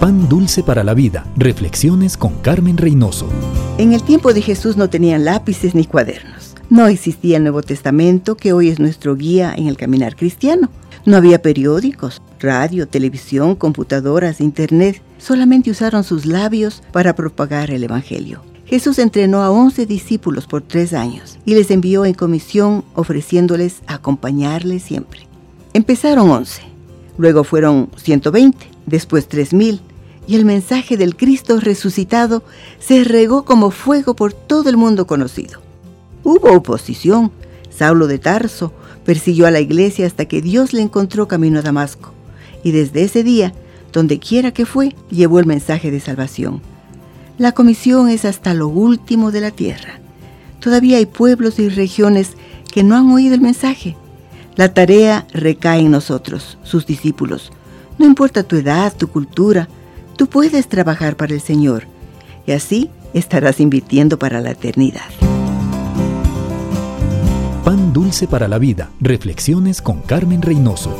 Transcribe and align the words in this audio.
Pan 0.00 0.30
dulce 0.30 0.62
para 0.62 0.82
la 0.82 0.94
vida. 0.94 1.26
Reflexiones 1.36 2.16
con 2.16 2.32
Carmen 2.36 2.78
Reynoso. 2.78 3.28
En 3.76 3.92
el 3.92 4.02
tiempo 4.02 4.32
de 4.32 4.40
Jesús 4.40 4.78
no 4.78 4.88
tenían 4.88 5.26
lápices 5.26 5.74
ni 5.74 5.84
cuadernos. 5.84 6.54
No 6.70 6.86
existía 6.86 7.36
el 7.36 7.42
Nuevo 7.42 7.60
Testamento, 7.60 8.34
que 8.34 8.54
hoy 8.54 8.70
es 8.70 8.78
nuestro 8.78 9.14
guía 9.14 9.52
en 9.54 9.66
el 9.66 9.76
caminar 9.76 10.16
cristiano. 10.16 10.70
No 11.04 11.18
había 11.18 11.42
periódicos, 11.42 12.22
radio, 12.40 12.88
televisión, 12.88 13.54
computadoras, 13.54 14.40
internet. 14.40 15.02
Solamente 15.18 15.70
usaron 15.70 16.02
sus 16.02 16.24
labios 16.24 16.82
para 16.92 17.14
propagar 17.14 17.70
el 17.70 17.84
Evangelio. 17.84 18.40
Jesús 18.64 18.98
entrenó 18.98 19.42
a 19.42 19.50
once 19.50 19.84
discípulos 19.84 20.46
por 20.46 20.62
tres 20.62 20.94
años 20.94 21.38
y 21.44 21.54
les 21.54 21.70
envió 21.70 22.06
en 22.06 22.14
comisión 22.14 22.86
ofreciéndoles 22.94 23.82
acompañarle 23.86 24.78
siempre. 24.78 25.26
Empezaron 25.74 26.30
once, 26.30 26.62
luego 27.18 27.44
fueron 27.44 27.90
120, 27.96 28.66
después 28.86 29.28
tres 29.28 29.52
mil, 29.52 29.82
y 30.30 30.36
el 30.36 30.44
mensaje 30.44 30.96
del 30.96 31.16
Cristo 31.16 31.58
resucitado 31.58 32.44
se 32.78 33.02
regó 33.02 33.44
como 33.44 33.72
fuego 33.72 34.14
por 34.14 34.32
todo 34.32 34.70
el 34.70 34.76
mundo 34.76 35.04
conocido. 35.04 35.60
Hubo 36.22 36.52
oposición. 36.52 37.32
Saulo 37.68 38.06
de 38.06 38.20
Tarso 38.20 38.72
persiguió 39.04 39.48
a 39.48 39.50
la 39.50 39.58
iglesia 39.58 40.06
hasta 40.06 40.26
que 40.26 40.40
Dios 40.40 40.72
le 40.72 40.82
encontró 40.82 41.26
camino 41.26 41.58
a 41.58 41.62
Damasco, 41.62 42.12
y 42.62 42.70
desde 42.70 43.02
ese 43.02 43.24
día, 43.24 43.54
donde 43.92 44.20
quiera 44.20 44.52
que 44.52 44.66
fue, 44.66 44.94
llevó 45.10 45.40
el 45.40 45.46
mensaje 45.46 45.90
de 45.90 45.98
salvación. 45.98 46.62
La 47.36 47.50
comisión 47.50 48.08
es 48.08 48.24
hasta 48.24 48.54
lo 48.54 48.68
último 48.68 49.32
de 49.32 49.40
la 49.40 49.50
tierra. 49.50 49.98
Todavía 50.60 50.98
hay 50.98 51.06
pueblos 51.06 51.58
y 51.58 51.68
regiones 51.68 52.34
que 52.72 52.84
no 52.84 52.94
han 52.94 53.10
oído 53.10 53.34
el 53.34 53.40
mensaje. 53.40 53.96
La 54.54 54.72
tarea 54.72 55.26
recae 55.32 55.80
en 55.80 55.90
nosotros, 55.90 56.56
sus 56.62 56.86
discípulos. 56.86 57.50
No 57.98 58.06
importa 58.06 58.44
tu 58.44 58.54
edad, 58.54 58.96
tu 58.96 59.08
cultura, 59.08 59.68
tú 60.20 60.26
puedes 60.26 60.68
trabajar 60.68 61.16
para 61.16 61.32
el 61.32 61.40
Señor 61.40 61.84
y 62.46 62.52
así 62.52 62.90
estarás 63.14 63.58
invirtiendo 63.58 64.18
para 64.18 64.42
la 64.42 64.50
eternidad. 64.50 65.08
Pan 67.64 67.94
dulce 67.94 68.26
para 68.26 68.46
la 68.46 68.58
vida. 68.58 68.90
Reflexiones 69.00 69.80
con 69.80 70.02
Carmen 70.02 70.42
Reynoso. 70.42 70.94